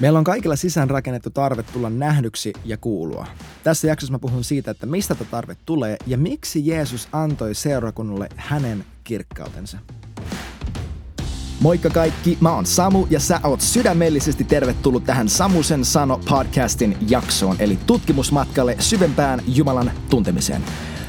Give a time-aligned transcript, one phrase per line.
[0.00, 3.26] Meillä on kaikilla sisään rakennettu tarve tulla nähdyksi ja kuulua.
[3.64, 8.28] Tässä jaksossa mä puhun siitä, että mistä tämä tarve tulee ja miksi Jeesus antoi seurakunnalle
[8.36, 9.78] hänen kirkkautensa.
[11.60, 17.56] Moikka kaikki, mä oon Samu ja sä oot sydämellisesti tervetullut tähän Samusen sano podcastin jaksoon,
[17.58, 20.62] eli tutkimusmatkalle syvempään Jumalan tuntemiseen.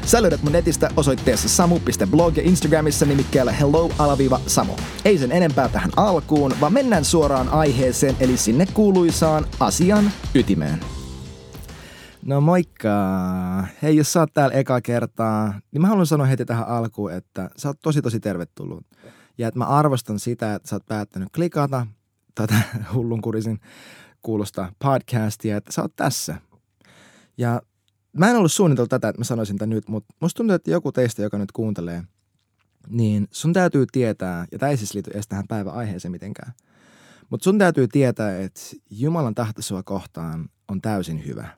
[0.08, 4.72] Sä löydät mun netistä osoitteessa samu.blog ja Instagramissa nimikkeellä hello-samu.
[5.04, 10.80] Ei sen enempää tähän alkuun, vaan mennään suoraan aiheeseen, eli sinne kuuluisaan asian ytimeen.
[12.22, 12.90] No moikka!
[13.82, 17.50] Hei, jos sä oot täällä eka kertaa, niin mä haluan sanoa heti tähän alkuun, että
[17.56, 18.86] sä oot tosi tosi tervetullut.
[19.38, 21.86] Ja että mä arvostan sitä, että sä oot päättänyt klikata
[22.34, 22.54] tätä
[22.94, 23.58] hullunkurisin
[24.22, 26.36] kuulosta podcastia, että sä oot tässä.
[27.38, 27.62] Ja
[28.12, 30.92] mä en ollut suunnitellut tätä, että mä sanoisin tämän nyt, mutta musta tuntuu, että joku
[30.92, 32.02] teistä, joka nyt kuuntelee,
[32.88, 36.52] niin sun täytyy tietää, ja tämä ei siis liity edes tähän päivän aiheeseen mitenkään,
[37.30, 41.48] mutta sun täytyy tietää, että Jumalan tahto sua kohtaan on täysin hyvä.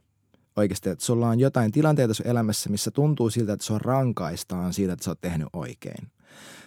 [0.57, 4.93] Oikeasti, että sulla on jotain tilanteita sun elämässä, missä tuntuu siltä, että sua rankaistaan siitä,
[4.93, 6.11] että sä oot tehnyt oikein.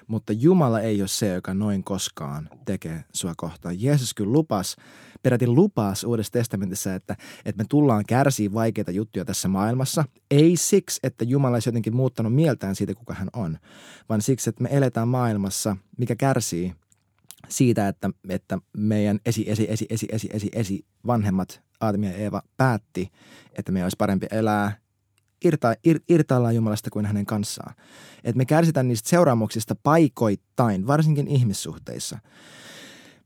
[0.07, 3.81] Mutta Jumala ei ole se, joka noin koskaan tekee sua kohtaan.
[3.81, 4.75] Jeesus kyllä lupas,
[5.23, 10.05] peräti lupas Uudessa testamentissa, että, että me tullaan kärsiä vaikeita juttuja tässä maailmassa.
[10.31, 13.57] Ei siksi, että Jumala olisi jotenkin muuttanut mieltään siitä, kuka hän on,
[14.09, 16.73] vaan siksi, että me eletään maailmassa, mikä kärsii
[17.49, 22.41] siitä, että, että meidän esi, esi, esi, esi, esi, esi, esi vanhemmat Aatami ja Eeva
[22.57, 23.11] päätti,
[23.57, 24.82] että meidän olisi parempi elää
[25.44, 27.75] irta, ir, irtaillaan Jumalasta kuin hänen kanssaan.
[28.23, 32.19] Että me kärsitään niistä seuraamuksista paikoittain, varsinkin ihmissuhteissa.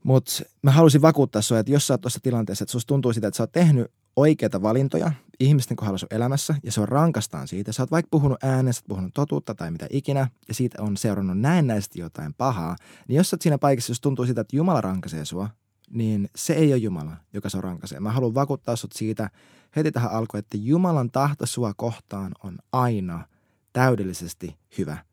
[0.04, 3.28] Mutta mä halusin vakuuttaa sinua, että jos sä oot tuossa tilanteessa, että susta tuntuu sitä,
[3.28, 7.72] että sä oot tehnyt oikeita valintoja ihmisten kohdalla sun elämässä ja se on rankastaan siitä.
[7.72, 10.96] Sä oot vaikka puhunut ääneen, sä oot puhunut totuutta tai mitä ikinä ja siitä on
[10.96, 12.76] seurannut näennäisesti jotain pahaa.
[13.08, 15.50] Niin jos sä oot siinä paikassa, jos tuntuu sitä, että Jumala rankaisee sua,
[15.90, 18.00] niin se ei ole Jumala, joka se rankaisee.
[18.00, 19.30] Mä haluan vakuuttaa sut siitä
[19.76, 23.26] heti tähän alkuun, että Jumalan tahto sua kohtaan on aina
[23.72, 25.04] täydellisesti hyvä.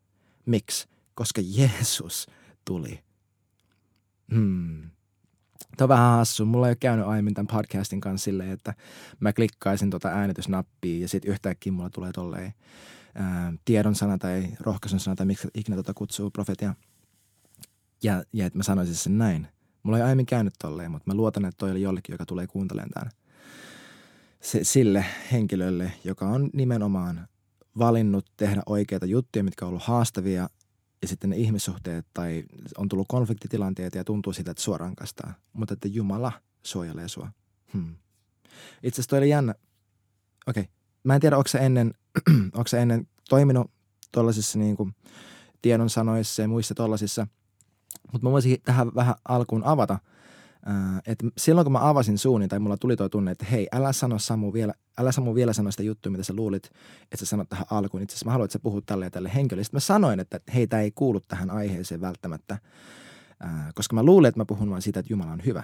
[0.46, 0.88] Miksi?
[1.14, 2.26] Koska Jeesus
[2.64, 3.00] tuli.
[4.34, 4.90] Hmm.
[5.76, 6.46] Tämä on vähän hassu.
[6.46, 8.74] Mulla ei ole käynyt aiemmin tämän podcastin kanssa silleen, että
[9.20, 12.54] mä klikkaisin tuota äänitysnappia ja sitten yhtäkkiä mulla tulee tolleen
[13.14, 16.74] ää, tiedon sana tai rohkaisun sana tai miksi ikinä tuota kutsuu profetia.
[18.02, 19.48] Ja, ja että mä sanoisin sen näin.
[19.82, 22.90] Mulla ei aiemmin käynyt tolleen, mutta mä luotan, että toi oli jollekin, joka tulee kuuntelemaan
[22.90, 23.10] tämän.
[24.46, 27.28] Se, sille henkilölle, joka on nimenomaan
[27.78, 30.48] valinnut tehdä oikeita juttuja, mitkä on ollut haastavia
[31.02, 32.44] ja sitten ne ihmissuhteet tai
[32.78, 35.34] on tullut konfliktitilanteita ja tuntuu sitä, että sua rankastaa.
[35.52, 37.30] Mutta että Jumala suojelee sua.
[37.72, 37.96] Hmm.
[38.82, 39.54] Itse asiassa toi oli jännä.
[40.46, 40.60] Okei.
[40.60, 40.74] Okay.
[41.04, 41.94] Mä en tiedä, onko se ennen,
[42.58, 43.70] onko ennen toiminut
[44.12, 44.94] tuollaisissa niin kuin
[45.62, 47.26] tiedonsanoissa ja muissa tuollaisissa–
[48.12, 49.98] mutta mä voisin tähän vähän alkuun avata,
[51.06, 54.18] että silloin kun mä avasin suunin tai mulla tuli tuo tunne, että hei, älä sano
[54.18, 56.70] Samu vielä, älä Samu vielä sano sitä juttua, mitä sä luulit,
[57.02, 58.02] että sä sanot tähän alkuun.
[58.02, 59.64] Itse asiassa mä haluan, että sä puhut tälle ja tälle henkilölle.
[59.64, 62.58] Sitten mä sanoin, että hei, tämä ei kuulu tähän aiheeseen välttämättä,
[63.74, 65.62] koska mä luulen, että mä puhun vain siitä, että Jumala on hyvä.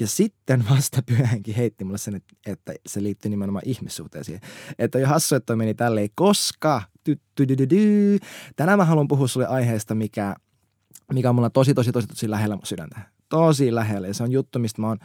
[0.00, 4.40] Ja sitten vasta pyhänkin heitti mulle sen, että, että se liittyy nimenomaan ihmissuhteisiin.
[4.78, 6.82] Että jo hassu, että meni tälleen, koska
[8.56, 10.34] tänään mä haluan puhua sulle aiheesta, mikä–
[11.12, 13.00] mikä on mulla tosi, tosi, tosi, tosi lähellä mun sydäntä.
[13.28, 14.06] Tosi lähellä.
[14.06, 14.98] Ja se on juttu, mistä mä oon,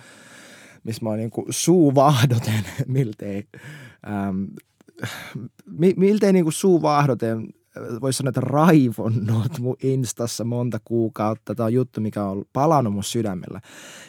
[0.84, 3.48] mistä mä oon niin suuvahdoten, miltei,
[4.08, 4.44] ähm,
[5.66, 7.48] mi, miltei niin kuin suuvahdoten,
[8.02, 11.56] voisi sanoa, että raivonnut mun Instassa monta kuukautta.
[11.56, 13.62] Tämä on juttu, mikä on palannut mun sydämellä.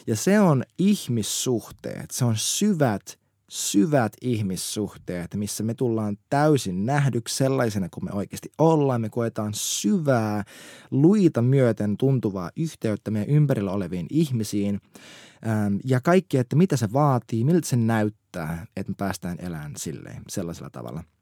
[0.06, 2.10] Ja se on ihmissuhteet.
[2.10, 3.18] Se on syvät
[3.54, 9.00] syvät ihmissuhteet, missä me tullaan täysin nähdyksi sellaisena kuin me oikeasti ollaan.
[9.00, 10.44] Me koetaan syvää,
[10.90, 14.80] luita myöten tuntuvaa yhteyttä meidän ympärillä oleviin ihmisiin
[15.84, 20.70] ja kaikki, että mitä se vaatii, miltä se näyttää, että me päästään elämään silleen, sellaisella
[20.70, 21.04] tavalla–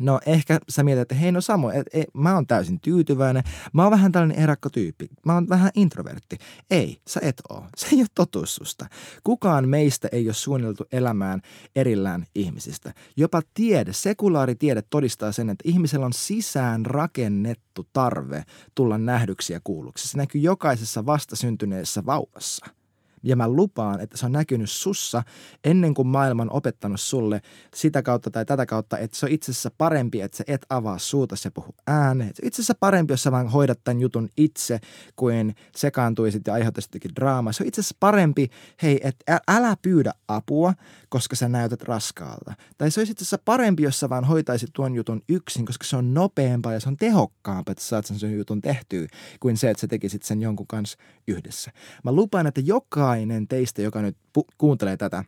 [0.00, 3.42] No ehkä sä mietit, että hei no Samu, et, et, mä oon täysin tyytyväinen.
[3.72, 5.08] Mä oon vähän tällainen erakkotyyppi.
[5.26, 6.38] Mä oon vähän introvertti.
[6.70, 7.66] Ei, sä et oo.
[7.76, 8.86] Se ei ole totuus susta.
[9.24, 11.40] Kukaan meistä ei ole suunniteltu elämään
[11.76, 12.94] erillään ihmisistä.
[13.16, 20.08] Jopa tiede, sekulaaritiede todistaa sen, että ihmisellä on sisään rakennettu tarve tulla nähdyksi ja kuulluksi.
[20.08, 22.66] Se näkyy jokaisessa vastasyntyneessä vauvassa–
[23.22, 25.22] ja mä lupaan, että se on näkynyt sussa
[25.64, 27.40] ennen kuin maailma on opettanut sulle
[27.74, 30.98] sitä kautta tai tätä kautta, että se on itse asiassa parempi, että sä et avaa
[30.98, 32.30] suuta ja puhu ääneen.
[32.34, 34.80] Se on itse asiassa parempi, jos sä vaan hoidat tämän jutun itse,
[35.16, 37.52] kuin sekaantuisit ja aiheuttaisit jotenkin draamaa.
[37.52, 38.48] Se on itse asiassa parempi,
[38.82, 40.74] hei, että älä pyydä apua,
[41.08, 42.54] koska sä näytät raskaalta.
[42.78, 45.96] Tai se olisi itse asiassa parempi, jos sä vaan hoitaisit tuon jutun yksin, koska se
[45.96, 49.06] on nopeampaa ja se on tehokkaampaa, että sä saat sen jutun tehtyä,
[49.40, 50.98] kuin se, että sä tekisit sen jonkun kanssa
[51.28, 51.70] yhdessä.
[52.04, 55.24] Mä lupaan, että joka jokainen teistä, joka nyt pu- kuuntelee tätä,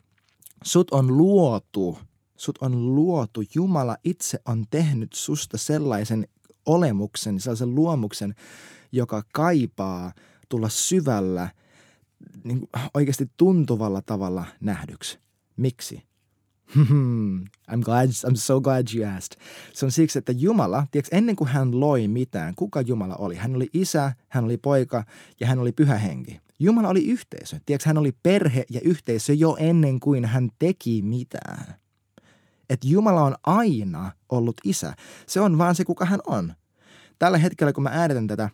[0.64, 1.98] sut on luotu,
[2.36, 6.28] sut on luotu, Jumala itse on tehnyt susta sellaisen
[6.66, 8.34] olemuksen, sellaisen luomuksen,
[8.92, 10.12] joka kaipaa
[10.48, 11.48] tulla syvällä,
[12.44, 15.18] niin oikeasti tuntuvalla tavalla nähdyksi.
[15.56, 16.02] Miksi?
[17.72, 19.40] I'm glad, I'm so glad you asked.
[19.72, 23.36] Se on siksi, että Jumala, tiedätkö, ennen kuin hän loi mitään, kuka Jumala oli?
[23.36, 25.04] Hän oli isä, hän oli poika
[25.40, 26.40] ja hän oli pyhä henki.
[26.60, 27.60] Jumala oli yhteisö.
[27.66, 31.74] Tiedätkö, hän oli perhe ja yhteisö jo ennen kuin hän teki mitään.
[32.70, 34.94] Että Jumala on aina ollut isä.
[35.26, 36.54] Se on vaan se, kuka hän on.
[37.18, 38.50] Tällä hetkellä, kun mä äänetän tätä,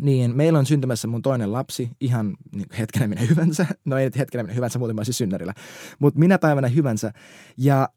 [0.00, 3.66] niin meillä on syntymässä mun toinen lapsi ihan niin hetkenä minä hyvänsä.
[3.84, 5.54] No ei nyt hetkenä minä hyvänsä, muuten mä olisin synnärillä.
[5.98, 7.12] Mutta minä päivänä hyvänsä.
[7.56, 7.88] Ja,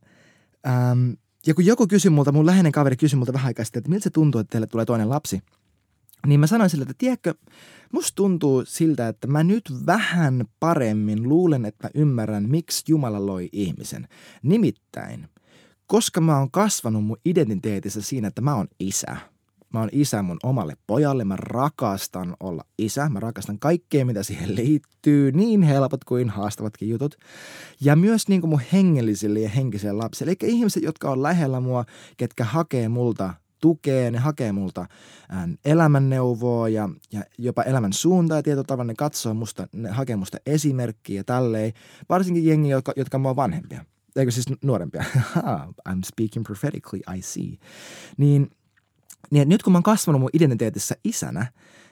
[0.67, 1.11] ähm,
[1.47, 4.03] ja kun joku kysyi multa, mun läheinen kaveri kysyi multa vähän aikaa sitten, että miltä
[4.03, 5.41] se tuntuu, että teille tulee toinen lapsi.
[6.25, 7.33] Niin mä sanoin sille, että tiedätkö,
[7.93, 13.49] musta tuntuu siltä, että mä nyt vähän paremmin luulen, että mä ymmärrän, miksi Jumala loi
[13.51, 14.07] ihmisen.
[14.43, 15.29] Nimittäin,
[15.87, 19.17] koska mä oon kasvanut mun identiteetissä siinä, että mä oon isä–
[19.75, 21.23] Mä oon isä mun omalle pojalle.
[21.23, 23.09] Mä rakastan olla isä.
[23.09, 25.31] Mä rakastan kaikkea, mitä siihen liittyy.
[25.31, 27.15] Niin helpot kuin haastavatkin jutut.
[27.81, 30.35] Ja myös niin kuin mun hengellisille ja henkisille lapsille.
[30.41, 31.85] Eli ihmiset, jotka on lähellä mua,
[32.17, 33.33] ketkä hakee multa
[33.65, 34.85] tukea, ne hakee multa
[35.65, 38.83] elämänneuvoa ja, ja jopa elämän suuntaa ja.
[38.83, 41.73] Ne katsoo musta, ne hakee musta esimerkkiä ja tälleen.
[42.09, 43.85] Varsinkin jengi, jotka, jotka mua vanhempia.
[44.15, 45.03] Eikö siis nuorempia?
[45.89, 47.57] I'm speaking prophetically, I see.
[48.17, 48.49] Niin–
[49.31, 51.45] niin nyt kun mä oon kasvanut mun identiteetissä isänä,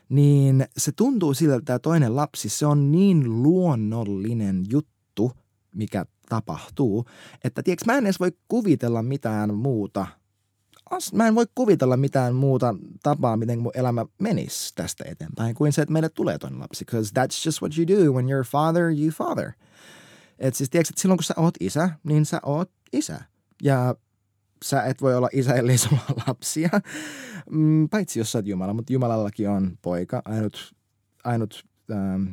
[0.09, 5.31] niin se tuntuu siltä, että tämä toinen lapsi, se on niin luonnollinen juttu,
[5.75, 7.05] mikä tapahtuu,
[7.43, 10.07] että tiedätkö, mä en edes voi kuvitella mitään muuta.
[11.13, 15.81] Mä en voi kuvitella mitään muuta tapaa, miten mun elämä menisi tästä eteenpäin, kuin se,
[15.81, 16.85] että meille tulee toinen lapsi.
[16.85, 18.13] Because that's just what you do.
[18.13, 19.51] When you're father, you father.
[20.39, 23.21] Et siis tiedätkö, että silloin kun sä oot isä, niin sä oot isä.
[23.63, 23.95] Ja
[24.63, 26.69] sä et voi olla isä, ellei sulla lapsia.
[27.51, 30.21] Mm, paitsi jos sä oot Jumala, mutta Jumalallakin on poika.
[30.25, 30.75] Ainut,
[31.23, 32.25] ainut ähm,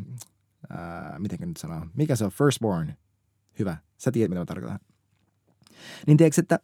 [0.72, 2.92] äh, miten nyt sanoo, mikä se on, firstborn.
[3.58, 4.80] Hyvä, sä tiedät mitä mä tarkoitan.
[6.06, 6.58] Niin tiedätkö, että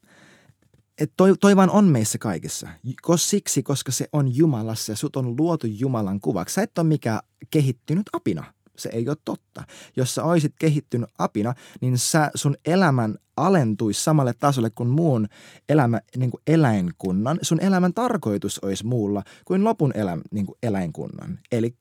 [0.98, 2.68] et toi, toi vaan on meissä kaikissa.
[3.02, 6.54] Kos siksi, koska se on Jumalassa ja sut on luotu Jumalan kuvaksi.
[6.54, 7.20] Sä et ole mikään
[7.50, 8.44] kehittynyt apina
[8.78, 9.64] se ei ole totta.
[9.96, 15.28] Jos sä oisit kehittynyt apina, niin sä, sun elämän alentuisi samalle tasolle kuin muun
[15.68, 17.38] elämä, niin kuin eläinkunnan.
[17.42, 21.38] Sun elämän tarkoitus olisi muulla kuin lopun elä, niin kuin eläinkunnan.
[21.52, 21.74] Eli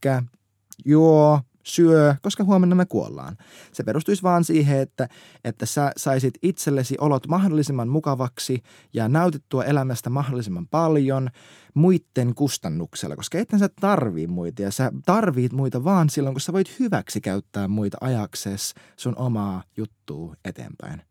[0.86, 3.38] juo, syö, koska huomenna me kuollaan.
[3.72, 5.10] Se perustuisi vaan siihen, että,
[5.44, 8.64] että sä saisit itsellesi olot mahdollisimman mukavaksi
[8.94, 11.30] ja nautittua elämästä mahdollisimman paljon
[11.74, 16.54] muiden kustannuksella, koska ethän sä tarvii muita ja sä tarvit muita vaan silloin, kun sä
[16.54, 21.02] voit hyväksi käyttää muita ajaksees sun omaa juttua eteenpäin.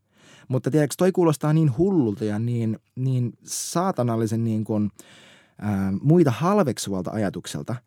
[0.48, 4.90] Mutta tiedätkö, toi kuulostaa niin hullulta ja niin, niin saatanallisen niin kuin,
[5.58, 7.76] ää, muita halveksuvalta ajatukselta–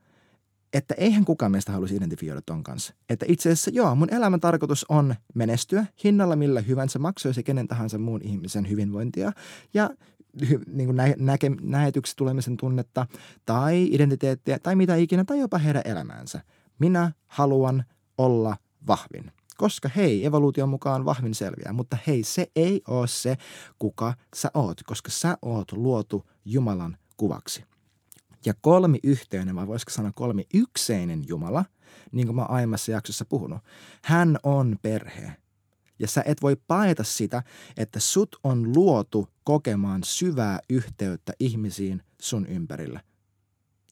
[0.73, 2.93] että eihän kukaan meistä haluaisi identifioida ton kanssa.
[3.09, 7.97] Että itse asiassa joo, mun elämän tarkoitus on menestyä hinnalla millä hyvänsä, maksoisi kenen tahansa
[7.97, 9.31] muun ihmisen hyvinvointia
[9.73, 9.89] ja
[10.67, 13.07] niin kuin nä- näke, näetyksi tulemisen tunnetta
[13.45, 16.41] tai identiteettiä tai mitä ikinä tai jopa heidän elämäänsä.
[16.79, 17.83] Minä haluan
[18.17, 19.31] olla vahvin.
[19.57, 23.37] Koska hei, evoluution mukaan vahvin selviää, mutta hei, se ei ole se,
[23.79, 27.63] kuka sä oot, koska sä oot luotu Jumalan kuvaksi
[28.45, 31.65] ja kolmiyhteinen, vai voisiko sanoa kolmiyksiinen Jumala,
[32.11, 33.59] niin kuin mä aiemmassa jaksossa puhunut.
[34.03, 35.33] Hän on perhe.
[35.99, 37.43] Ja sä et voi paeta sitä,
[37.77, 43.01] että sut on luotu kokemaan syvää yhteyttä ihmisiin sun ympärillä.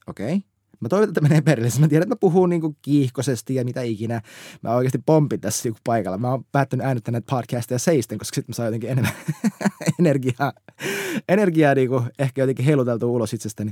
[0.07, 0.35] Okei?
[0.35, 0.41] Okay?
[0.79, 1.69] Mä toivon, että menee perille.
[1.79, 4.21] Mä tiedän, että mä puhun niin kiihkoisesti ja mitä ikinä.
[4.61, 6.17] Mä oikeasti pompin tässä niin paikalla.
[6.17, 9.13] Mä oon päättänyt äänittää näitä podcasteja seisten, koska sitten mä saan jotenkin enemmän
[9.99, 10.53] energiaa,
[11.29, 13.71] energiaa niin kuin ehkä jotenkin heiluteltua ulos itsestäni.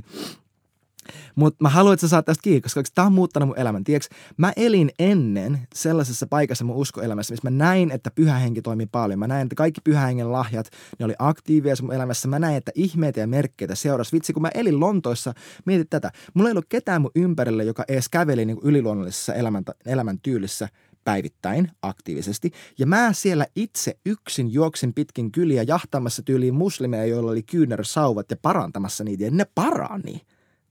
[1.34, 3.84] Mutta mä haluan, että sä saat tästä kiinni, koska tämä on muuttanut mun elämän.
[3.84, 8.86] Tiedätkö, mä elin ennen sellaisessa paikassa mun uskoelämässä, missä mä näin, että pyhä henki toimi
[8.86, 9.18] paljon.
[9.18, 12.28] Mä näin, että kaikki pyhähengen lahjat, ne oli aktiivia mun elämässä.
[12.28, 14.12] Mä näin, että ihmeitä ja merkkejä seurasi.
[14.12, 15.34] Vitsi, kun mä elin Lontoissa,
[15.64, 16.10] mietit tätä.
[16.34, 20.68] Mulla ei ollut ketään mun ympärillä, joka edes käveli niin yliluonnollisessa elämän, elämäntyylissä
[21.04, 22.52] päivittäin aktiivisesti.
[22.78, 28.36] Ja mä siellä itse yksin juoksin pitkin kyliä jahtaamassa tyyliin muslimeja, joilla oli kyynärsauvat ja
[28.42, 29.24] parantamassa niitä.
[29.24, 30.20] Ja ne parani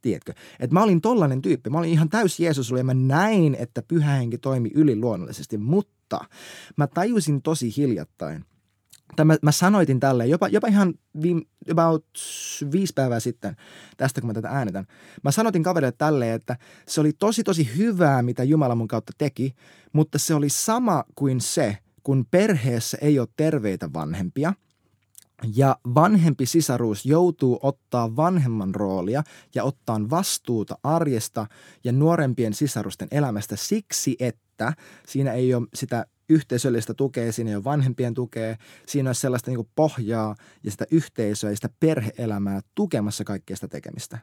[0.03, 0.33] tiedätkö?
[0.59, 1.69] Että mä olin tollainen tyyppi.
[1.69, 6.19] Mä olin ihan täys Jeesus ja mä näin, että pyhä henki toimi yliluonnollisesti, mutta
[6.77, 8.45] mä tajusin tosi hiljattain,
[9.15, 11.41] tai mä, mä sanoitin tälle jopa, jopa ihan viime,
[11.71, 12.05] about
[12.71, 13.55] viisi päivää sitten
[13.97, 14.85] tästä, kun mä tätä äänetän.
[15.23, 16.57] Mä sanoitin kaverille tälle, että
[16.87, 19.55] se oli tosi tosi hyvää, mitä Jumala mun kautta teki,
[19.93, 24.53] mutta se oli sama kuin se, kun perheessä ei ole terveitä vanhempia–
[25.55, 29.23] ja vanhempi sisaruus joutuu ottaa vanhemman roolia
[29.55, 31.47] ja ottaa vastuuta arjesta
[31.83, 34.73] ja nuorempien sisarusten elämästä siksi, että
[35.07, 38.55] siinä ei ole sitä yhteisöllistä tukea, siinä ei ole vanhempien tukea,
[38.87, 44.17] siinä on sellaista niin pohjaa ja sitä yhteisöä ja sitä perheelämää tukemassa kaikkea sitä tekemistä.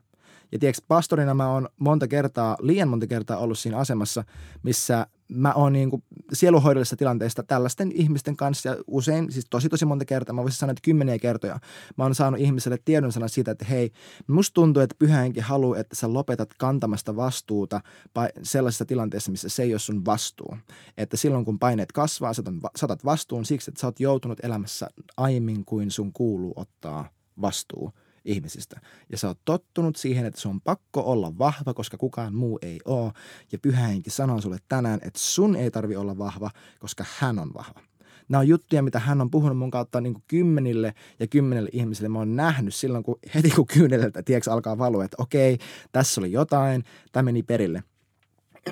[0.52, 4.25] Ja tiedätkö, pastorina mä oon monta kertaa, liian monta kertaa ollut siinä asemassa,
[4.62, 6.02] missä mä oon niin kuin
[6.33, 10.71] sieluhoidollisessa tilanteesta tällaisten ihmisten kanssa ja usein, siis tosi tosi monta kertaa, mä voisin sanoa,
[10.71, 11.61] että kymmeniä kertoja,
[11.97, 13.92] mä oon saanut ihmiselle tiedon sana siitä, että hei,
[14.26, 17.80] musta tuntuu, että pyhähenki haluaa, että sä lopetat kantamasta vastuuta
[18.42, 20.57] sellaisessa tilanteessa, missä se ei ole sun vastuu.
[20.97, 22.33] Että silloin kun paineet kasvaa,
[22.76, 27.09] saatat vastuun siksi, että sä oot joutunut elämässä aiemmin kuin sun kuuluu ottaa
[27.40, 27.92] vastuu–
[28.25, 28.81] ihmisistä.
[29.11, 32.81] Ja sä oot tottunut siihen, että se on pakko olla vahva, koska kukaan muu ei
[32.85, 33.12] ole.
[33.53, 37.55] Ja pyhä henki sanoo sulle tänään, että sun ei tarvi olla vahva, koska hän on
[37.55, 37.81] vahva.
[38.29, 42.09] Nämä on juttuja, mitä hän on puhunut mun kautta niin kuin kymmenille ja kymmenille ihmisille.
[42.09, 45.59] Mä oon nähnyt silloin, kun heti kun kyyneltä, tiedätkö, alkaa valua, että okei,
[45.93, 47.83] tässä oli jotain, tämä meni perille.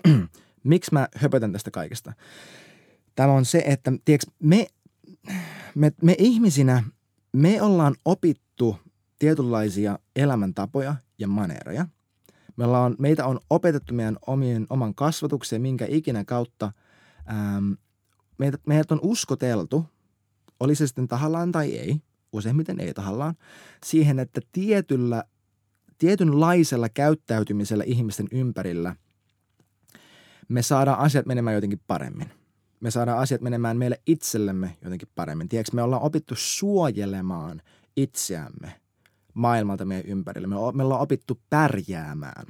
[0.64, 2.12] Miksi mä höpötän tästä kaikesta?
[3.14, 4.66] Tämä on se, että tiedätkö, me,
[5.74, 6.84] me, me ihmisinä,
[7.32, 8.76] me ollaan opittu
[9.18, 11.86] tietynlaisia elämäntapoja ja maneereja.
[12.56, 16.72] Meillä on, meitä on opetettu meidän omien, oman kasvatukseen, minkä ikinä kautta
[17.30, 17.72] ähm,
[18.38, 19.84] meitä, meidät on uskoteltu,
[20.60, 22.00] oli se sitten tahallaan tai ei,
[22.32, 23.34] useimmiten ei tahallaan,
[23.84, 25.24] siihen, että tietyllä,
[25.98, 28.96] tietynlaisella käyttäytymisellä ihmisten ympärillä
[30.48, 32.30] me saadaan asiat menemään jotenkin paremmin.
[32.80, 35.48] Me saadaan asiat menemään meille itsellemme jotenkin paremmin.
[35.48, 37.62] Tiedätkö, me ollaan opittu suojelemaan
[37.96, 38.72] itseämme–
[39.38, 40.48] maailmalta meidän ympärillä.
[40.48, 42.46] Me, me ollaan opittu pärjäämään.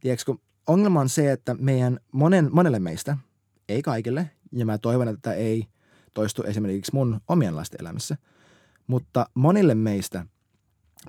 [0.00, 3.16] Tiedätkö, kun ongelma on se, että meidän monen, monelle meistä,
[3.68, 5.66] ei kaikille, ja mä toivon, että tämä ei
[6.14, 8.16] toistu esimerkiksi mun omien lasten elämässä,
[8.86, 10.26] mutta monille meistä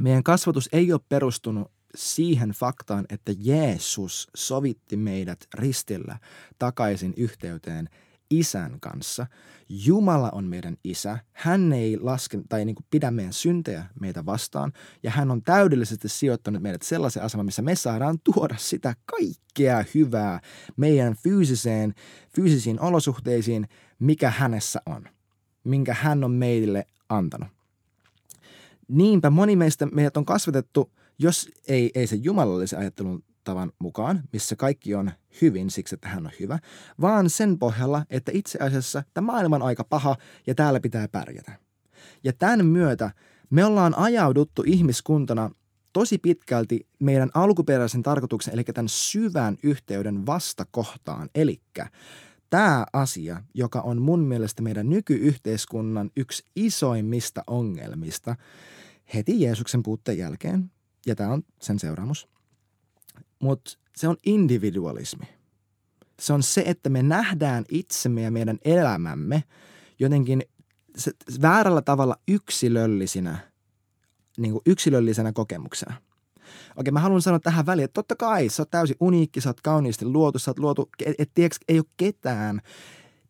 [0.01, 6.19] meidän kasvatus ei ole perustunut siihen faktaan, että Jeesus sovitti meidät ristillä
[6.59, 7.89] takaisin yhteyteen–
[8.29, 9.27] isän kanssa.
[9.69, 11.19] Jumala on meidän isä.
[11.31, 14.73] Hän ei laske tai niin kuin pidä meidän syntejä meitä vastaan.
[15.03, 20.39] Ja hän on täydellisesti sijoittanut meidät sellaisen aseman, missä me saadaan tuoda sitä kaikkea hyvää
[20.77, 21.93] meidän fyysiseen,
[22.35, 23.67] fyysisiin olosuhteisiin,
[23.99, 25.05] mikä hänessä on.
[25.63, 27.49] Minkä hän on meille antanut.
[28.87, 34.55] Niinpä moni meistä meidät on kasvatettu, jos ei, ei se jumalallisen ajattelun tavan mukaan, missä
[34.55, 35.11] kaikki on
[35.41, 36.59] hyvin siksi, että hän on hyvä,
[37.01, 40.15] vaan sen pohjalla, että itse asiassa tämä maailma on aika paha
[40.47, 41.51] ja täällä pitää pärjätä.
[42.23, 43.11] Ja tämän myötä
[43.49, 45.49] me ollaan ajauduttu ihmiskuntana
[45.93, 51.29] tosi pitkälti meidän alkuperäisen tarkoituksen, eli tämän syvän yhteyden vastakohtaan.
[51.35, 51.61] Eli
[52.49, 58.35] tämä asia, joka on mun mielestä meidän nykyyhteiskunnan yksi isoimmista ongelmista
[59.13, 60.71] heti Jeesuksen puutteen jälkeen,
[61.05, 62.27] ja tämä on sen seuraamus,
[63.39, 65.25] mutta se on individualismi.
[66.19, 69.43] Se on se, että me nähdään itsemme ja meidän elämämme
[69.99, 70.43] jotenkin
[70.97, 73.37] se, väärällä tavalla yksilöllisinä,
[74.37, 75.95] niin kuin yksilöllisenä kokemuksena.
[76.75, 79.61] Okei, mä haluan sanoa tähän väliin, että totta kai sä oot täysin uniikki, sä oot
[79.61, 82.61] kauniisti luotu, sä oot luotu, et, et, ei ole ketään,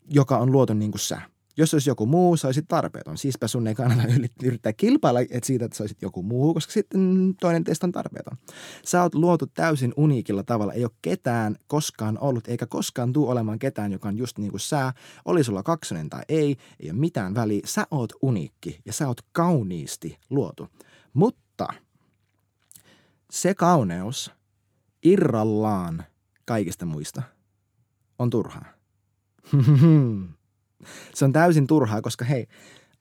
[0.10, 1.22] joka on luotu niin kuin sä.
[1.58, 3.18] Jos olisi joku muu, sä olisit tarpeeton.
[3.18, 4.04] Siispä sun ei kannata
[4.44, 8.38] yrittää kilpailla että siitä, että olisit joku muu, koska sitten toinen teistä on tarpeeton.
[8.86, 10.74] Sä oot luotu täysin uniikilla tavalla.
[10.74, 14.62] Ei ole ketään koskaan ollut, eikä koskaan tule olemaan ketään, joka on just niin kuin
[14.62, 14.94] sä.
[15.26, 17.62] Oli sulla kaksonen tai ei, ei ole mitään väliä.
[17.66, 20.68] Sä oot uniikki ja sä oot kauniisti luotu.
[21.14, 21.68] Mutta
[23.32, 24.32] se kauneus
[25.04, 26.04] irrallaan
[26.46, 27.22] kaikista muista
[28.20, 28.66] on turhaa.
[31.14, 32.48] Se on täysin turhaa, koska hei,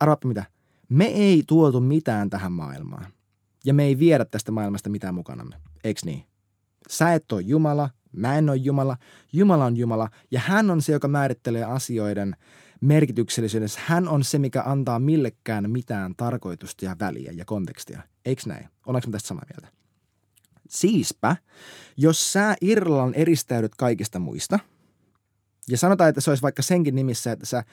[0.00, 0.44] arvaappa mitä,
[0.88, 3.06] me ei tuotu mitään tähän maailmaan.
[3.64, 5.56] Ja me ei viedä tästä maailmasta mitään mukanamme.
[5.84, 6.24] Eiks niin?
[6.90, 8.96] Sä et ole Jumala, mä en ole Jumala,
[9.32, 12.36] Jumala on Jumala ja hän on se, joka määrittelee asioiden
[12.80, 13.80] merkityksellisyydessä.
[13.84, 18.02] Hän on se, mikä antaa millekään mitään tarkoitusta ja väliä ja kontekstia.
[18.24, 18.68] Eiks näin?
[18.86, 19.76] Ollaanko me tästä samaa mieltä?
[20.68, 21.36] Siispä,
[21.96, 24.58] jos sä Irlan eristäydyt kaikista muista–
[25.68, 27.64] ja sanotaan, että se olisi vaikka senkin nimissä, että sä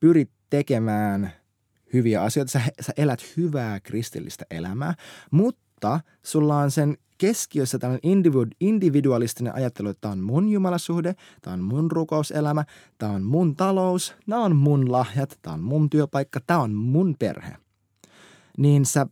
[0.00, 1.32] pyrit tekemään
[1.92, 4.94] hyviä asioita, sä, sä elät hyvää kristillistä elämää,
[5.30, 11.60] mutta sulla on sen keskiössä tällainen individualistinen ajattelu, että tämä on mun jumalasuhde, tämä on
[11.60, 12.64] mun rukouselämä,
[12.98, 17.16] tämä on mun talous, nämä on mun lahjat, tämä on mun työpaikka, tämä on mun
[17.18, 17.56] perhe.
[18.58, 19.06] Niin sä,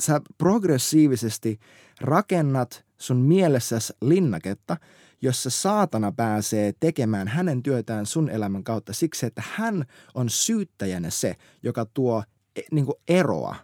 [0.00, 1.58] sä progressiivisesti
[2.00, 4.76] rakennat sun mielessäsi linnaketta,
[5.24, 11.36] jossa saatana pääsee tekemään hänen työtään sun elämän kautta siksi, että hän on syyttäjänä se,
[11.62, 12.24] joka tuo
[12.56, 13.56] e, niin eroa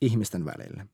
[0.00, 0.86] ihmisten välille.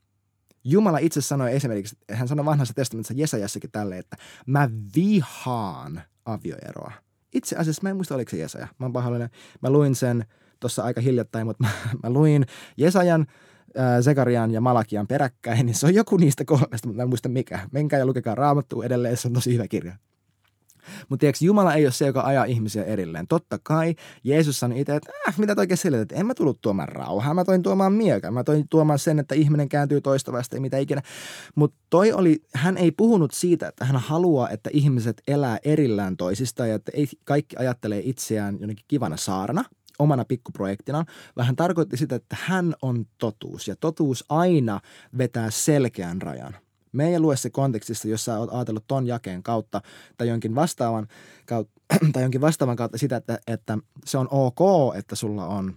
[0.64, 6.92] Jumala itse sanoi esimerkiksi, hän sanoi vanhassa testamentissa Jesajassakin tälle, että mä vihaan avioeroa.
[7.32, 8.68] Itse asiassa mä en muista, oliko se Jesaja.
[8.78, 9.30] Mä oon pahoillinen.
[9.62, 10.24] Mä luin sen
[10.60, 11.70] tuossa aika hiljattain, mutta mä,
[12.02, 13.26] mä luin Jesajan,
[14.00, 17.68] Zekarian ja Malakian peräkkäin, niin se on joku niistä kolmesta, mutta mä en muista mikä.
[17.72, 19.96] Menkää ja lukekaa raamattua edelleen, se on tosi hyvä kirja.
[21.08, 23.28] Mutta tiedätkö, Jumala ei ole se, joka ajaa ihmisiä erilleen.
[23.28, 27.34] Totta kai Jeesus sanoi itse, että äh, mitä oikein selität, en mä tullut tuomaan rauhaa,
[27.34, 30.78] mä toin tuomaan miekan, mä toin tuomaan sen, että ihminen kääntyy toista vasta, ei mitä
[30.78, 31.02] ikinä.
[31.54, 36.66] Mutta toi oli, hän ei puhunut siitä, että hän haluaa, että ihmiset elää erillään toisista
[36.66, 39.64] ja että ei kaikki ajattelee itseään jonnekin kivana saarna,
[39.98, 44.80] omana pikkuprojektinaan, vähän tarkoitti sitä, että hän on totuus ja totuus aina
[45.18, 46.56] vetää selkeän rajan.
[46.92, 49.80] Me ei lue se kontekstissa, jos sä oot ajatellut ton jakeen kautta
[50.18, 51.06] tai jonkin vastaavan
[51.46, 51.80] kautta,
[52.12, 54.60] tai jonkin vastaavan kautta sitä, että, että se on ok,
[54.98, 55.76] että sulla on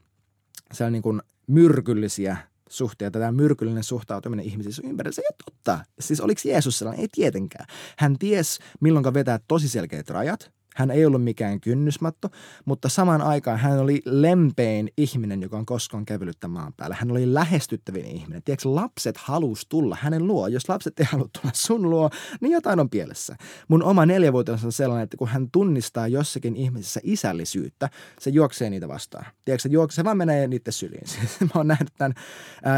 [0.74, 2.38] siellä niin kuin myrkyllisiä
[2.69, 5.86] suhteita, tämä myrkyllinen suhtautuminen ihmisissä ympärillä, se ei ole totta.
[6.00, 7.01] Siis oliko Jeesus sellainen?
[7.01, 7.65] Ei tietenkään.
[7.98, 12.29] Hän ties, milloin vetää tosi selkeät rajat, hän ei ollut mikään kynnysmatto,
[12.65, 16.96] mutta samaan aikaan hän oli lempein ihminen, joka on koskaan kävellyt maan päällä.
[17.00, 18.44] Hän oli lähestyttävin ihminen.
[18.44, 20.48] Tiedätkö, lapset halus tulla hänen luo.
[20.48, 22.10] Jos lapset ei halua tulla sun luo,
[22.41, 23.36] niin jotain on pielessä.
[23.67, 27.89] Mun oma neljävuotias on sellainen, että kun hän tunnistaa jossakin ihmisessä isällisyyttä,
[28.20, 29.25] se juoksee niitä vastaan.
[29.46, 31.03] Tiedätkö, se, juoksee, se vaan menee niiden syliin.
[31.41, 32.13] Mä oon nähnyt tämän.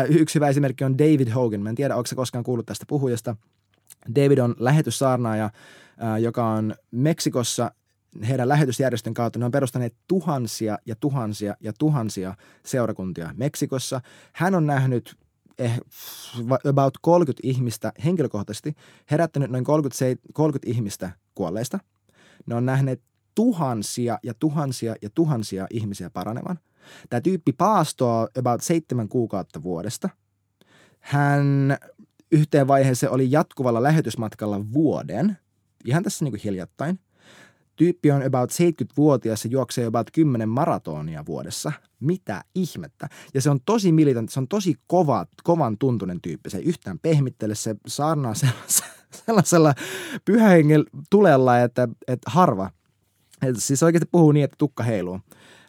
[0.10, 1.62] Yksi hyvä esimerkki on David Hogan.
[1.62, 3.36] Mä en tiedä, onko koskaan kuullut tästä puhujasta.
[4.16, 5.50] David on lähetyssaarnaaja,
[6.22, 7.72] joka on Meksikossa
[8.28, 12.36] heidän lähetysjärjestön kautta ne on perustaneet tuhansia ja tuhansia ja tuhansia
[12.66, 14.02] seurakuntia Meksikossa.
[14.34, 15.18] Hän on nähnyt
[15.58, 15.80] eh,
[16.70, 18.76] about 30 ihmistä henkilökohtaisesti,
[19.12, 21.80] herättänyt noin 30, 30 ihmistä kuolleista.
[22.46, 23.02] Ne on nähneet
[23.36, 26.60] tuhansia ja tuhansia ja tuhansia ihmisiä paranevan.
[27.10, 30.10] Tämä tyyppi paastoa about seitsemän kuukautta vuodesta.
[31.00, 31.78] Hän
[32.32, 35.38] yhteen vaiheeseen oli jatkuvalla lähetysmatkalla vuoden,
[35.86, 37.00] ihan tässä niin kuin hiljattain.
[37.78, 41.72] Tyyppi on about 70-vuotias ja juoksee about 10 maratonia vuodessa.
[42.00, 43.10] Mitä ihmettä?
[43.34, 46.50] Ja se on tosi militantti, se on tosi kova, kovan tuntunen tyyppi.
[46.50, 48.94] Se ei yhtään pehmittele, se saarnaa sellaisella,
[49.26, 49.74] sellaisella
[50.26, 52.70] pyhähengen tulella, että, että harva.
[53.54, 55.20] Siis oikeasti puhuu niin, että tukka heiluu.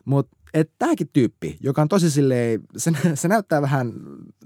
[0.04, 3.92] Mutta että tämäkin tyyppi, joka on tosi silleen, se, se näyttää vähän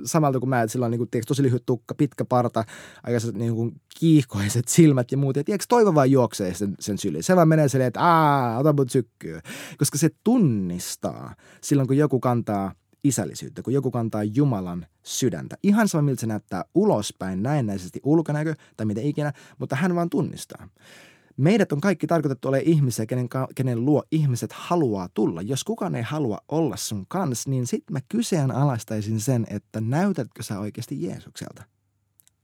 [0.05, 2.65] samalta kuin mä, että sillä on niin kuin, tiedätkö, tosi lyhyt tukka, pitkä parta,
[3.03, 5.37] aika niin kuin kiihkoiset silmät ja muut.
[5.37, 7.23] Ja tiedätkö, toivo vaan juoksee sen, sen syliin.
[7.23, 9.43] Se vaan menee silleen, että aah, ota mut sykkyä.
[9.79, 15.57] Koska se tunnistaa silloin, kun joku kantaa isällisyyttä, kun joku kantaa Jumalan sydäntä.
[15.63, 20.69] Ihan sama, miltä se näyttää ulospäin, näennäisesti ulkonäkö tai mitä ikinä, mutta hän vaan tunnistaa.
[21.37, 25.43] Meidät on kaikki tarkoitettu ole ihmisiä, kenen, kenen luo ihmiset haluaa tulla.
[25.43, 30.59] Jos kukaan ei halua olla sun kanssa, niin sitten mä kyseenalaistaisin sen, että näytätkö sä
[30.59, 31.65] oikeasti Jeesukselta?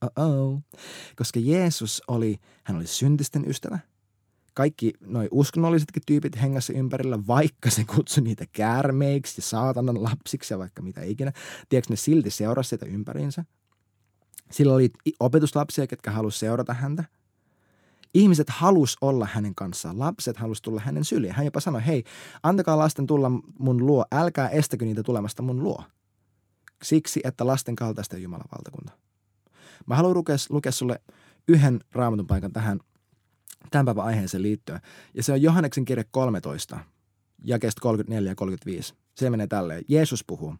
[0.03, 0.61] Oh-oh.
[1.16, 3.79] Koska Jeesus oli, hän oli syntisten ystävä.
[4.55, 10.59] Kaikki noi uskonnollisetkin tyypit hengässä ympärillä, vaikka se kutsui niitä käärmeiksi ja saatanan lapsiksi ja
[10.59, 11.33] vaikka mitä ikinä.
[11.68, 13.44] Tiedätkö, ne silti seurasi sitä ympäriinsä?
[14.51, 17.05] Sillä oli opetuslapsia, ketkä halusivat seurata häntä–
[18.14, 19.99] Ihmiset halus olla hänen kanssaan.
[19.99, 21.35] Lapset halus tulla hänen syliin.
[21.35, 22.05] Hän jopa sanoi, hei,
[22.42, 24.05] antakaa lasten tulla mun luo.
[24.12, 25.85] Älkää estäkö niitä tulemasta mun luo.
[26.83, 28.92] Siksi, että lasten kaltaista on Jumalan valtakunta.
[29.87, 31.01] Mä haluan lukea, lukea sulle
[31.49, 32.81] yhden raamatun paikan tähän
[33.71, 34.81] tämän päivän aiheeseen liittyen.
[35.14, 36.79] Ja se on Johanneksen kirje 13,
[37.44, 38.94] jakeesta 34 ja 35.
[39.14, 39.85] Se menee tälleen.
[39.88, 40.55] Jeesus puhuu.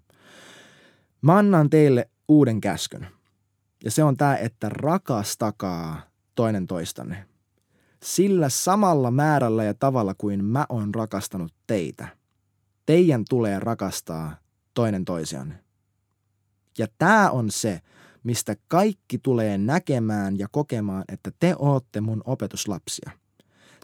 [1.23, 3.07] Mä annan teille uuden käskyn.
[3.85, 6.01] Ja se on tämä, että rakastakaa
[6.35, 7.27] toinen toistanne
[8.05, 12.09] sillä samalla määrällä ja tavalla kuin mä oon rakastanut teitä.
[12.87, 14.37] Teidän tulee rakastaa
[14.75, 15.59] toinen toisianne.
[16.79, 17.81] Ja tämä on se,
[18.25, 23.11] mistä kaikki tulee näkemään ja kokemaan, että te ootte mun opetuslapsia.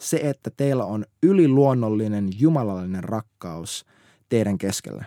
[0.00, 3.86] Se, että teillä on yliluonnollinen jumalallinen rakkaus
[4.28, 5.04] teidän keskellä.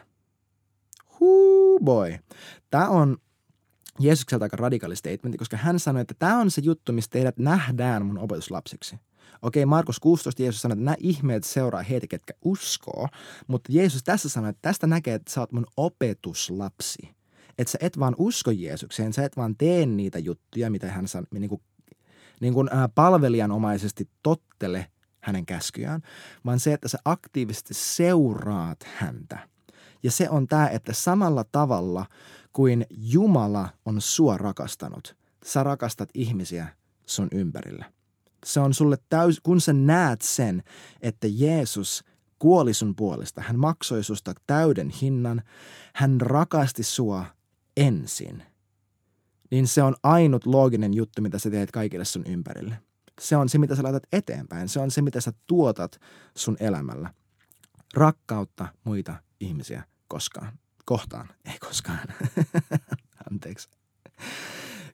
[1.20, 2.14] Huu boy.
[2.70, 3.18] Tämä on
[4.00, 8.06] Jeesukselta aika radikaali statementti, koska hän sanoi, että tämä on se juttu, mistä teidät nähdään
[8.06, 9.00] mun opetuslapsiksi.
[9.42, 13.08] Okei, Markus 16 Jeesus sanoi, että nämä ihmeet seuraa heitä, ketkä uskoo,
[13.48, 17.10] mutta Jeesus tässä sanoi, että tästä näkee, että sä oot mun opetuslapsi.
[17.58, 21.28] että sä et vaan usko Jeesukseen, sä et vaan tee niitä juttuja, mitä hän san,
[21.34, 21.62] niin kuin,
[22.42, 24.88] niin kuin, ää, palvelijanomaisesti tottele
[25.20, 26.02] hänen käskyjään,
[26.46, 29.50] vaan se, että sä aktiivisesti seuraat häntä.
[30.04, 32.06] Ja se on tämä, että samalla tavalla
[32.54, 36.68] kuin Jumala on sua rakastanut, sä rakastat ihmisiä
[37.06, 37.86] sun ympärillä.
[38.46, 40.64] Se on sulle täys, kun sä näet sen,
[41.02, 42.04] että Jeesus
[42.40, 45.42] kuoli sun puolesta, hän maksoi susta täyden hinnan,
[45.94, 47.26] hän rakasti sua
[47.78, 48.44] ensin,
[49.52, 52.80] niin se on ainut looginen juttu, mitä sä teet kaikille sun ympärille.
[53.22, 54.70] Se on se, mitä sä laitat eteenpäin.
[54.70, 56.00] Se on se, mitä sä tuotat
[56.38, 57.14] sun elämällä.
[57.94, 60.60] Rakkautta muita ihmisiä koskaan.
[60.86, 62.08] Kohtaan, ei koskaan.
[63.32, 63.70] Anteeksi.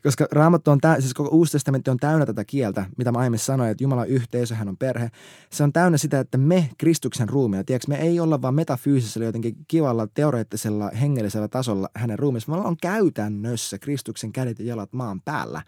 [0.03, 3.39] Koska Raamattu on, tä- siis koko Uusi testamentti on täynnä tätä kieltä, mitä mä aiemmin
[3.39, 5.09] sanoin, että Jumala on yhteisö, hän on perhe.
[5.51, 9.55] Se on täynnä sitä, että me Kristuksen ruumina, tiedätkö, me ei olla vaan metafyysisellä jotenkin
[9.67, 12.51] kivalla, teoreettisella, hengellisellä tasolla hänen ruumissa.
[12.51, 15.61] Me ollaan käytännössä Kristuksen kädet ja jalat maan päällä.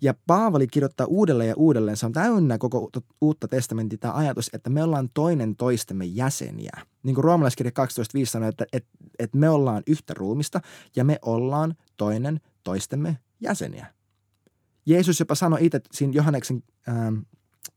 [0.00, 4.70] Ja Paavali kirjoittaa uudelleen ja uudelleen, se on täynnä koko uutta testamentti tämä ajatus, että
[4.70, 6.80] me ollaan toinen toistemme jäseniä.
[7.02, 7.72] Niin kuin roomalaiskirja
[8.20, 10.60] 12.5 sanoo, että, että, että me ollaan yhtä ruumista
[10.96, 13.86] ja me ollaan toinen toistemme jäseniä.
[14.86, 17.18] Jeesus jopa sanoi itse siinä Johanneksen, ähm,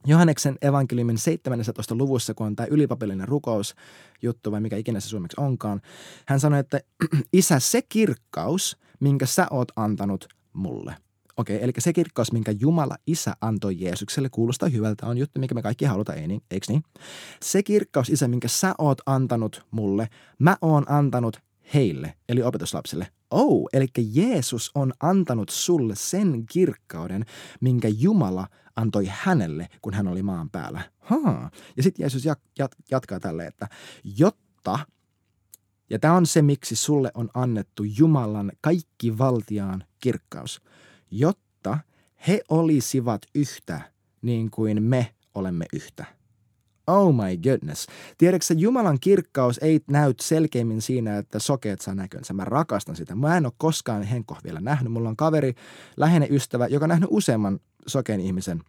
[0.07, 1.95] Johanneksen evankeliumin 17.
[1.95, 3.75] luvussa, kun on tämä ylipapillinen rukous
[4.21, 5.81] juttu vai mikä ikinä se suomeksi onkaan.
[6.27, 6.79] Hän sanoi, että
[7.33, 10.95] isä se kirkkaus, minkä sä oot antanut mulle.
[11.37, 15.55] Okei, okay, eli se kirkkaus, minkä Jumala Isä antoi Jeesukselle, kuulostaa hyvältä, on juttu, mikä
[15.55, 16.83] me kaikki halutaan, ei niin, eikö niin?
[17.43, 21.41] Se kirkkaus, Isä, minkä sä oot antanut mulle, mä oon antanut
[21.73, 23.07] heille, eli opetuslapsille.
[23.31, 27.25] Oh, eli Jeesus on antanut sulle sen kirkkauden,
[27.61, 30.81] minkä Jumala antoi hänelle, kun hän oli maan päällä.
[30.99, 31.51] Ha.
[31.77, 33.67] Ja sitten Jeesus jat- jat- jatkaa tälle, että
[34.03, 34.79] jotta,
[35.89, 40.61] ja tämä on se, miksi sulle on annettu Jumalan kaikki valtiaan kirkkaus,
[41.11, 41.77] jotta
[42.27, 43.81] he olisivat yhtä
[44.21, 46.18] niin kuin me olemme yhtä.
[46.89, 47.87] Oh my goodness.
[48.17, 52.33] Tiedätkö Jumalan kirkkaus ei näy selkeimmin siinä, että sokeet saa näkönsä.
[52.33, 53.15] Mä rakastan sitä.
[53.15, 54.93] Mä en ole koskaan Henko vielä nähnyt.
[54.93, 55.53] Mulla on kaveri,
[55.97, 58.63] läheinen ystävä, joka on nähnyt useamman sokeen ihmisen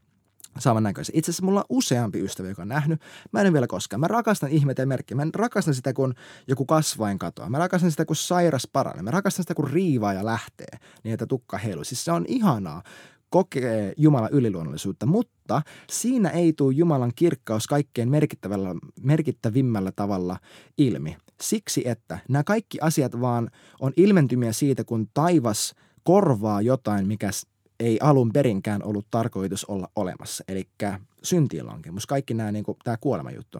[0.58, 1.16] saavan näköisen.
[1.16, 3.00] Itse asiassa mulla on useampi ystävä, joka on nähnyt.
[3.32, 4.00] Mä en ole vielä koskaan.
[4.00, 5.16] Mä rakastan ihmeitä ja merkkiä.
[5.16, 6.14] Mä rakastan sitä, kun
[6.46, 7.50] joku kasvain katoaa.
[7.50, 9.02] Mä rakastan sitä, kun sairas paranee.
[9.02, 11.84] Mä rakastan sitä, kun riivaa ja lähtee, niin että tukka heilu.
[11.84, 12.82] Siis se on ihanaa,
[13.30, 20.36] kokee Jumalan yliluonnollisuutta, mutta siinä ei tule Jumalan kirkkaus kaikkein merkittävällä, merkittävimmällä tavalla
[20.78, 21.16] ilmi.
[21.40, 27.30] Siksi, että nämä kaikki asiat vaan on ilmentymiä siitä, kun taivas korvaa jotain, mikä
[27.80, 30.44] ei alun perinkään ollut tarkoitus olla olemassa.
[30.48, 30.68] Eli
[31.22, 33.58] syntiinlankemus, kaikki nämä, niin kuin, tämä kuolemajuttu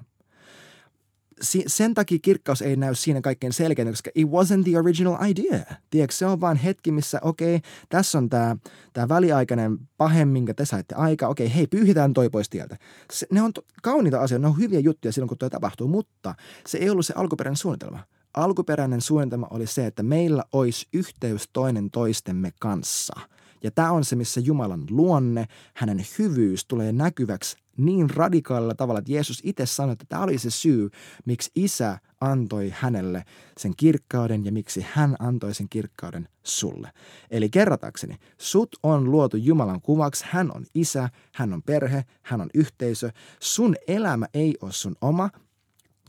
[1.67, 5.65] sen takia kirkkaus ei näy siinä kaikkein selkeänä, koska it wasn't the original idea.
[5.91, 8.57] Tiedätkö, se on vaan hetki, missä okei, okay, tässä on tämä,
[8.93, 11.29] tämä väliaikainen pahe, minkä te saitte aika.
[11.29, 12.77] Okei, okay, hei, pyyhitään toi pois tieltä.
[13.13, 16.35] Se, ne on to, kauniita asioita, ne on hyviä juttuja silloin, kun tuo tapahtuu, mutta
[16.67, 18.05] se ei ollut se alkuperäinen suunnitelma.
[18.35, 23.21] Alkuperäinen suunnitelma oli se, että meillä olisi yhteys toinen toistemme kanssa–
[23.63, 29.13] ja tämä on se, missä Jumalan luonne, hänen hyvyys tulee näkyväksi niin radikaalilla tavalla, että
[29.13, 30.91] Jeesus itse sanoi, että tämä oli se syy,
[31.25, 33.25] miksi isä antoi hänelle
[33.59, 36.93] sen kirkkauden ja miksi hän antoi sen kirkkauden sulle.
[37.31, 42.51] Eli kerratakseni, sut on luotu Jumalan kuvaksi, hän on isä, hän on perhe, hän on
[42.55, 43.11] yhteisö.
[43.41, 45.31] Sun elämä ei ole sun oma,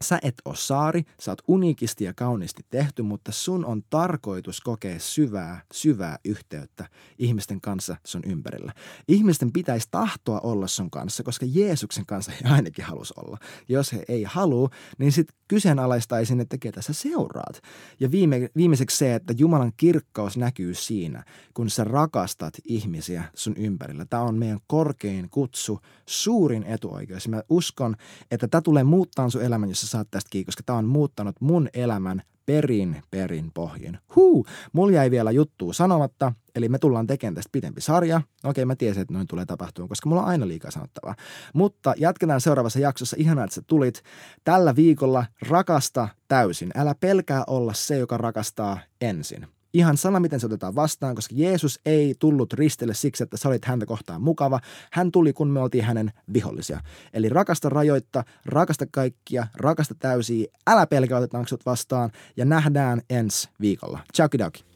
[0.02, 5.00] Sä et ole saari, sä oot uniikisti ja kauniisti tehty, mutta sun on tarkoitus kokea
[5.00, 8.74] syvää, syvää yhteyttä ihmisten kanssa sun ympärillä.
[9.08, 13.38] Ihmisten pitäisi tahtoa olla sun kanssa, koska Jeesuksen kanssa he ainakin halus olla.
[13.70, 17.62] Jos he ei halua, niin sitten kyseenalaistaisin, että ketä sä seuraat.
[18.00, 24.06] Ja viime, viimeiseksi se, että Jumalan kirkkaus näkyy siinä, kun sä rakastat ihmisiä sun ympärillä.
[24.06, 27.28] Tämä on meidän korkein kutsu, suurin etuoikeus.
[27.28, 27.96] Mä uskon,
[28.32, 31.70] että tämä tulee muuttaa sun elämän, jos saat tästä kiinni, koska tämä on muuttanut mun
[31.74, 33.98] elämän perin perin pohjin.
[34.16, 38.22] Huu, mulla jäi vielä juttu sanomatta, eli me tullaan tekemään tästä pidempi sarja.
[38.44, 41.16] Okei, mä tiesin, että noin tulee tapahtumaan, koska mulla on aina liikaa sanottavaa.
[41.54, 43.18] Mutta jatketaan seuraavassa jaksossa.
[43.20, 44.04] Ihanaa, että sä tulit.
[44.44, 46.72] Tällä viikolla rakasta täysin.
[46.76, 51.80] Älä pelkää olla se, joka rakastaa ensin ihan sama, miten se otetaan vastaan, koska Jeesus
[51.86, 54.60] ei tullut ristille siksi, että sä olit häntä kohtaan mukava.
[54.92, 56.80] Hän tuli, kun me oltiin hänen vihollisia.
[57.14, 64.00] Eli rakasta rajoitta, rakasta kaikkia, rakasta täysiä, älä pelkää otetaanko vastaan ja nähdään ensi viikolla.
[64.16, 64.71] Ciao, kidoki.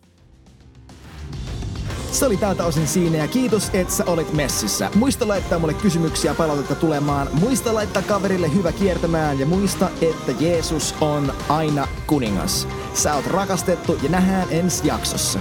[2.15, 4.91] Se oli tältä osin siinä ja kiitos, että sä olit messissä.
[4.95, 7.27] Muista laittaa mulle kysymyksiä palautetta tulemaan.
[7.33, 12.67] Muista laittaa kaverille hyvä kiertämään ja muista, että Jeesus on aina kuningas.
[12.93, 15.39] Sä oot rakastettu ja nähdään ensi jaksossa.